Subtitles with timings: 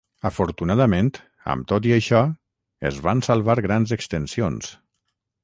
[0.27, 1.11] Afortunadament,
[1.55, 2.23] amb tot i això,
[2.91, 4.73] es van salvar grans extensions.